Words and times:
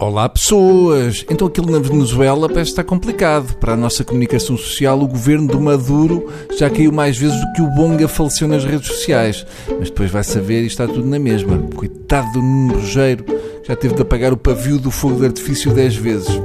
Olá 0.00 0.26
pessoas! 0.30 1.26
Então 1.28 1.46
aquilo 1.46 1.70
na 1.70 1.78
Venezuela 1.78 2.48
parece 2.48 2.70
estar 2.70 2.84
complicado. 2.84 3.54
Para 3.56 3.74
a 3.74 3.76
nossa 3.76 4.02
comunicação 4.02 4.56
social, 4.56 4.98
o 4.98 5.06
governo 5.06 5.46
do 5.46 5.60
Maduro 5.60 6.26
já 6.58 6.70
caiu 6.70 6.90
mais 6.90 7.18
vezes 7.18 7.38
do 7.38 7.52
que 7.52 7.60
o 7.60 7.66
Bonga 7.66 8.08
faleceu 8.08 8.48
nas 8.48 8.64
redes 8.64 8.86
sociais. 8.86 9.44
Mas 9.68 9.90
depois 9.90 10.10
vai 10.10 10.24
saber 10.24 10.62
e 10.62 10.68
está 10.68 10.86
tudo 10.86 11.06
na 11.06 11.18
mesma. 11.18 11.58
Coitado 11.76 12.32
do 12.32 12.40
Nuno 12.40 12.76
Rogério, 12.76 13.26
já 13.68 13.76
teve 13.76 13.94
de 13.94 14.00
apagar 14.00 14.32
o 14.32 14.38
pavio 14.38 14.78
do 14.78 14.90
fogo 14.90 15.20
de 15.20 15.26
artifício 15.26 15.70
10 15.70 15.96
vezes. 15.96 16.40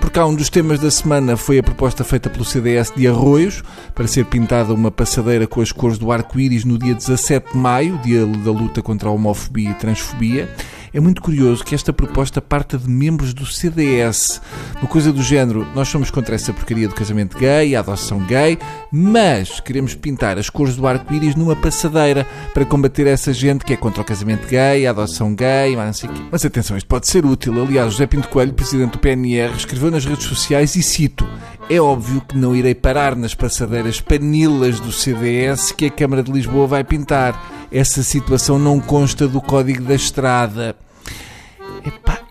Por 0.00 0.08
cá, 0.08 0.24
um 0.24 0.34
dos 0.34 0.48
temas 0.48 0.80
da 0.80 0.90
semana 0.90 1.36
foi 1.36 1.58
a 1.58 1.62
proposta 1.62 2.04
feita 2.04 2.30
pelo 2.30 2.44
CDS 2.44 2.90
de 2.96 3.06
Arroios 3.06 3.62
para 3.94 4.06
ser 4.06 4.24
pintada 4.24 4.72
uma 4.72 4.90
passadeira 4.90 5.46
com 5.46 5.60
as 5.60 5.70
cores 5.70 5.98
do 5.98 6.10
arco-íris 6.10 6.64
no 6.64 6.78
dia 6.78 6.94
17 6.94 7.52
de 7.52 7.58
maio, 7.58 8.00
dia 8.02 8.24
da 8.24 8.50
luta 8.50 8.80
contra 8.80 9.10
a 9.10 9.12
homofobia 9.12 9.72
e 9.72 9.74
transfobia. 9.74 10.48
É 10.94 11.00
muito 11.00 11.20
curioso 11.20 11.64
que 11.64 11.74
esta 11.74 11.92
proposta 11.92 12.40
parta 12.40 12.78
de 12.78 12.88
membros 12.88 13.34
do 13.34 13.44
CDS. 13.44 14.40
Uma 14.76 14.86
coisa 14.86 15.12
do 15.12 15.24
género, 15.24 15.66
nós 15.74 15.88
somos 15.88 16.08
contra 16.08 16.36
essa 16.36 16.52
porcaria 16.52 16.86
do 16.86 16.94
casamento 16.94 17.36
gay, 17.36 17.74
a 17.74 17.80
adoção 17.80 18.20
gay, 18.20 18.56
mas 18.92 19.58
queremos 19.58 19.96
pintar 19.96 20.38
as 20.38 20.48
cores 20.48 20.76
do 20.76 20.86
arco-íris 20.86 21.34
numa 21.34 21.56
passadeira 21.56 22.24
para 22.54 22.64
combater 22.64 23.08
essa 23.08 23.32
gente 23.32 23.64
que 23.64 23.72
é 23.72 23.76
contra 23.76 24.02
o 24.02 24.04
casamento 24.04 24.46
gay, 24.46 24.86
a 24.86 24.90
adoção 24.90 25.34
gay, 25.34 25.74
mas 25.74 25.86
não 25.86 25.92
sei 25.92 26.10
quê. 26.10 26.22
Mas 26.30 26.44
atenção, 26.44 26.76
isto 26.76 26.86
pode 26.86 27.08
ser 27.08 27.26
útil. 27.26 27.60
Aliás, 27.60 27.90
José 27.90 28.06
Pinto 28.06 28.28
Coelho, 28.28 28.54
presidente 28.54 28.92
do 28.92 29.00
PNR, 29.00 29.52
escreveu 29.56 29.90
nas 29.90 30.04
redes 30.04 30.26
sociais 30.26 30.76
e 30.76 30.82
cito 30.82 31.26
é 31.68 31.80
óbvio 31.80 32.20
que 32.20 32.36
não 32.36 32.54
irei 32.54 32.74
parar 32.74 33.16
nas 33.16 33.34
passadeiras 33.34 33.98
panilas 34.00 34.78
do 34.78 34.92
CDS 34.92 35.72
que 35.72 35.86
a 35.86 35.90
Câmara 35.90 36.22
de 36.22 36.30
Lisboa 36.30 36.66
vai 36.66 36.84
pintar. 36.84 37.42
Essa 37.72 38.02
situação 38.02 38.58
não 38.58 38.78
consta 38.78 39.26
do 39.26 39.40
Código 39.40 39.82
da 39.82 39.94
Estrada. 39.94 40.76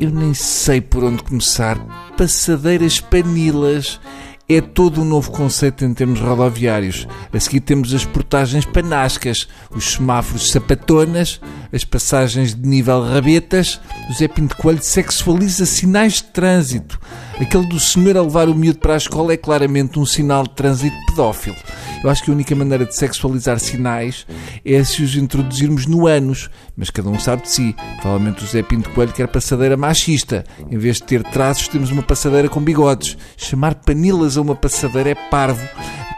Eu 0.00 0.10
nem 0.10 0.32
sei 0.32 0.80
por 0.80 1.04
onde 1.04 1.22
começar. 1.22 1.78
Passadeiras 2.16 3.00
panilas 3.00 4.00
é 4.48 4.58
todo 4.58 5.02
um 5.02 5.04
novo 5.04 5.30
conceito 5.30 5.84
em 5.84 5.92
termos 5.92 6.18
rodoviários. 6.18 7.06
A 7.30 7.38
seguir 7.38 7.60
temos 7.60 7.92
as 7.92 8.06
portagens 8.06 8.64
panascas, 8.64 9.46
os 9.70 9.92
semáforos 9.92 10.50
sapatonas, 10.50 11.38
as 11.70 11.84
passagens 11.84 12.54
de 12.54 12.66
nível 12.66 13.04
rabetas. 13.04 13.78
O 14.08 14.14
Zé 14.14 14.26
Pinto 14.26 14.56
Coelho 14.56 14.82
sexualiza 14.82 15.66
sinais 15.66 16.14
de 16.14 16.24
trânsito. 16.24 16.98
Aquele 17.38 17.66
do 17.66 17.78
senhor 17.78 18.16
a 18.16 18.22
levar 18.22 18.48
o 18.48 18.54
miúdo 18.54 18.78
para 18.78 18.94
a 18.94 18.96
escola 18.96 19.34
é 19.34 19.36
claramente 19.36 19.98
um 19.98 20.06
sinal 20.06 20.44
de 20.44 20.54
trânsito 20.54 20.96
pedófilo. 21.08 21.56
Eu 22.02 22.08
acho 22.08 22.24
que 22.24 22.30
a 22.30 22.34
única 22.34 22.54
maneira 22.54 22.86
de 22.86 22.96
sexualizar 22.96 23.58
sinais 23.58 24.26
é 24.64 24.82
se 24.82 25.02
os 25.02 25.14
introduzirmos 25.16 25.86
no 25.86 26.06
ânus, 26.06 26.48
mas 26.76 26.90
cada 26.90 27.08
um 27.08 27.18
sabe 27.18 27.42
de 27.42 27.50
si. 27.50 27.76
Provavelmente 28.00 28.42
o 28.42 28.46
Zé 28.46 28.62
Pinto 28.62 28.90
Coelho 28.90 29.12
quer 29.12 29.28
passadeira 29.28 29.76
machista. 29.76 30.44
Em 30.70 30.78
vez 30.78 30.96
de 30.96 31.04
ter 31.04 31.22
traços, 31.24 31.68
temos 31.68 31.90
uma 31.90 32.02
passadeira 32.02 32.48
com 32.48 32.60
bigodes. 32.60 33.18
Chamar 33.36 33.74
panilas 33.74 34.36
a 34.36 34.40
uma 34.40 34.54
passadeira 34.54 35.10
é 35.10 35.14
parvo 35.14 35.66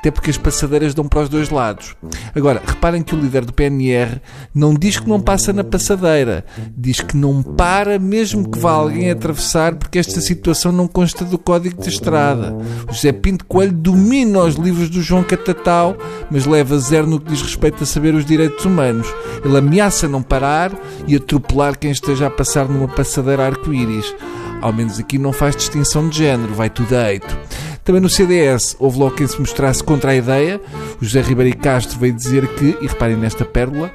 até 0.02 0.10
porque 0.10 0.30
as 0.30 0.36
passadeiras 0.36 0.94
dão 0.94 1.06
para 1.06 1.20
os 1.20 1.28
dois 1.28 1.48
lados. 1.48 1.94
Agora, 2.34 2.60
reparem 2.66 3.04
que 3.04 3.14
o 3.14 3.20
líder 3.20 3.44
do 3.44 3.52
PNR 3.52 4.20
não 4.52 4.74
diz 4.74 4.98
que 4.98 5.08
não 5.08 5.20
passa 5.20 5.52
na 5.52 5.62
passadeira, 5.62 6.44
diz 6.76 7.00
que 7.00 7.16
não 7.16 7.40
para 7.40 8.00
mesmo 8.00 8.50
que 8.50 8.58
vá 8.58 8.72
alguém 8.72 9.12
atravessar, 9.12 9.76
porque 9.76 10.00
esta 10.00 10.20
situação 10.20 10.72
não 10.72 10.88
consta 10.88 11.24
do 11.24 11.38
código 11.38 11.80
de 11.80 11.88
estrada. 11.88 12.52
O 12.90 12.92
José 12.92 13.12
Pinto 13.12 13.44
Coelho 13.44 13.70
domina 13.70 14.40
os 14.40 14.56
livros 14.56 14.90
do 14.90 15.00
João 15.00 15.22
Catatau, 15.22 15.96
mas 16.28 16.46
leva 16.46 16.76
zero 16.80 17.06
no 17.06 17.20
que 17.20 17.30
diz 17.30 17.40
respeito 17.40 17.84
a 17.84 17.86
saber 17.86 18.12
os 18.12 18.24
direitos 18.24 18.64
humanos. 18.64 19.06
Ele 19.44 19.56
ameaça 19.56 20.08
não 20.08 20.20
parar 20.20 20.72
e 21.06 21.14
atropelar 21.14 21.78
quem 21.78 21.92
esteja 21.92 22.26
a 22.26 22.30
passar 22.30 22.68
numa 22.68 22.88
passadeira 22.88 23.46
arco-íris. 23.46 24.12
Ao 24.60 24.72
menos 24.72 24.98
aqui 24.98 25.16
não 25.16 25.32
faz 25.32 25.54
distinção 25.54 26.08
de 26.08 26.18
género, 26.18 26.54
vai 26.54 26.70
tudo 26.70 26.88
deito. 26.88 27.38
Também 27.84 28.00
no 28.00 28.08
CDS 28.08 28.76
houve 28.78 28.98
logo 28.98 29.16
quem 29.16 29.26
se 29.26 29.40
mostrasse 29.40 29.82
contra 29.82 30.12
a 30.12 30.16
ideia. 30.16 30.60
O 31.00 31.04
José 31.04 31.20
Ribeiro 31.20 31.56
Castro 31.58 31.98
veio 31.98 32.12
dizer 32.12 32.46
que, 32.54 32.76
e 32.80 32.86
reparem 32.86 33.16
nesta 33.16 33.44
pérola, 33.44 33.90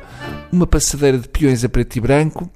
uma 0.51 0.67
passadeira 0.67 1.17
de 1.17 1.27
peões 1.29 1.63
a 1.63 1.69
preto 1.69 1.95
e 1.95 2.01
branco 2.01 2.49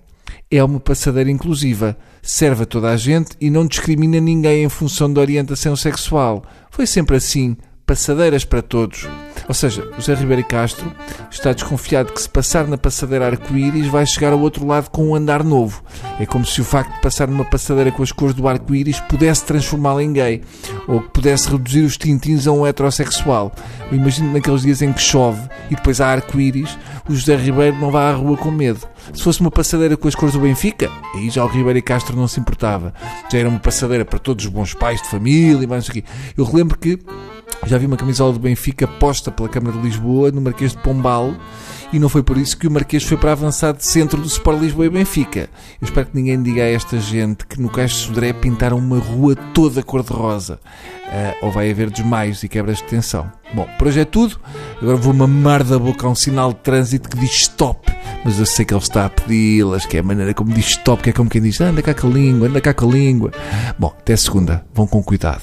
é 0.51 0.61
uma 0.61 0.79
passadeira 0.79 1.31
inclusiva. 1.31 1.97
Serve 2.21 2.63
a 2.63 2.65
toda 2.65 2.91
a 2.91 2.97
gente 2.97 3.31
e 3.39 3.49
não 3.49 3.65
discrimina 3.65 4.19
ninguém 4.19 4.65
em 4.65 4.69
função 4.69 5.11
da 5.11 5.21
orientação 5.21 5.75
sexual. 5.75 6.43
Foi 6.69 6.85
sempre 6.85 7.15
assim. 7.15 7.55
Passadeiras 7.85 8.43
para 8.43 8.61
todos. 8.61 9.07
Ou 9.51 9.53
seja, 9.53 9.85
José 9.97 10.13
Ribeiro 10.13 10.45
Castro 10.45 10.89
está 11.29 11.51
desconfiado 11.51 12.13
que 12.13 12.21
se 12.21 12.29
passar 12.29 12.69
na 12.69 12.77
passadeira 12.77 13.25
arco-íris 13.25 13.85
vai 13.87 14.05
chegar 14.05 14.31
ao 14.31 14.39
outro 14.39 14.65
lado 14.65 14.89
com 14.89 15.09
um 15.09 15.13
andar 15.13 15.43
novo. 15.43 15.83
É 16.17 16.25
como 16.25 16.45
se 16.45 16.61
o 16.61 16.63
facto 16.63 16.95
de 16.95 17.01
passar 17.01 17.27
numa 17.27 17.43
passadeira 17.43 17.91
com 17.91 18.01
as 18.01 18.13
cores 18.13 18.33
do 18.33 18.47
arco-íris 18.47 19.01
pudesse 19.01 19.43
transformá-lo 19.43 19.99
em 19.99 20.13
gay 20.13 20.41
ou 20.87 21.01
que 21.01 21.09
pudesse 21.09 21.49
reduzir 21.49 21.81
os 21.81 21.97
tintins 21.97 22.47
a 22.47 22.53
um 22.53 22.65
heterossexual. 22.65 23.51
Eu 23.91 23.97
imagino 23.97 24.31
naqueles 24.31 24.61
dias 24.61 24.81
em 24.81 24.93
que 24.93 25.01
chove 25.01 25.41
e 25.69 25.75
depois 25.75 25.99
há 25.99 26.07
arco-íris, 26.07 26.79
o 27.09 27.13
José 27.13 27.35
Ribeiro 27.35 27.75
não 27.75 27.91
vai 27.91 28.05
à 28.05 28.13
rua 28.13 28.37
com 28.37 28.51
medo. 28.51 28.87
Se 29.13 29.21
fosse 29.21 29.41
uma 29.41 29.51
passadeira 29.51 29.97
com 29.97 30.07
as 30.07 30.15
cores 30.15 30.33
do 30.33 30.39
Benfica, 30.39 30.89
aí 31.13 31.29
já 31.29 31.43
o 31.43 31.47
Ribeiro 31.47 31.83
Castro 31.83 32.15
não 32.15 32.25
se 32.25 32.39
importava. 32.39 32.93
Já 33.29 33.39
era 33.39 33.49
uma 33.49 33.59
passadeira 33.59 34.05
para 34.05 34.17
todos 34.17 34.45
os 34.45 34.51
bons 34.51 34.73
pais 34.73 35.01
de 35.01 35.09
família 35.09 35.61
e 35.61 35.67
mais 35.67 35.89
aqui. 35.89 36.05
Eu 36.37 36.45
relembro 36.45 36.77
que 36.77 36.97
já 37.65 37.77
vi 37.77 37.85
uma 37.85 37.97
camisola 37.97 38.33
do 38.33 38.39
Benfica 38.39 38.87
posta 38.87 39.31
pela 39.31 39.47
Câmara 39.47 39.77
de 39.77 39.83
Lisboa 39.83 40.31
no 40.31 40.41
Marquês 40.41 40.71
de 40.71 40.77
Pombal 40.79 41.33
e 41.93 41.99
não 41.99 42.07
foi 42.07 42.23
por 42.23 42.37
isso 42.37 42.57
que 42.57 42.67
o 42.67 42.71
Marquês 42.71 43.03
foi 43.03 43.17
para 43.17 43.33
avançar 43.33 43.73
de 43.73 43.85
centro 43.85 44.21
do 44.21 44.27
Sport 44.27 44.61
Lisboa 44.61 44.85
e 44.85 44.89
Benfica. 44.89 45.49
Eu 45.81 45.85
espero 45.85 46.07
que 46.07 46.15
ninguém 46.15 46.41
diga 46.41 46.63
a 46.63 46.69
esta 46.69 46.99
gente 46.99 47.45
que 47.45 47.61
no 47.61 47.69
Caixo 47.69 47.95
de 47.95 48.01
Sodré 48.07 48.31
pintaram 48.31 48.77
uma 48.77 48.97
rua 48.97 49.35
toda 49.53 49.83
cor-de-rosa. 49.83 50.59
Uh, 51.07 51.45
ou 51.45 51.51
vai 51.51 51.69
haver 51.69 51.89
desmaios 51.89 52.41
e 52.43 52.47
quebras 52.47 52.77
de 52.77 52.85
tensão. 52.85 53.29
Bom, 53.53 53.67
por 53.77 53.87
hoje 53.87 53.99
é 53.99 54.05
tudo. 54.05 54.39
Agora 54.81 54.95
vou 54.95 55.13
mamar 55.13 55.65
da 55.65 55.77
boca 55.77 56.07
a 56.07 56.09
um 56.09 56.15
sinal 56.15 56.53
de 56.53 56.59
trânsito 56.59 57.09
que 57.09 57.17
diz 57.17 57.41
stop. 57.41 57.91
Mas 58.23 58.39
eu 58.39 58.45
sei 58.45 58.63
que 58.63 58.73
ele 58.73 58.81
está 58.81 59.05
a 59.05 59.09
pedi-las, 59.09 59.85
que 59.85 59.97
é 59.97 59.99
a 59.99 60.03
maneira 60.03 60.33
como 60.33 60.53
diz 60.53 60.67
stop, 60.67 61.03
que 61.03 61.09
é 61.09 61.13
como 61.13 61.29
quem 61.29 61.41
diz 61.41 61.59
anda 61.59 61.81
cá 61.81 61.93
com 61.93 62.07
a 62.07 62.11
língua, 62.11 62.47
anda 62.47 62.61
cá 62.61 62.73
com 62.73 62.87
a 62.87 62.93
língua. 62.93 63.31
Bom, 63.77 63.93
até 63.99 64.15
segunda. 64.15 64.63
Vão 64.73 64.87
com 64.87 65.03
cuidado. 65.03 65.41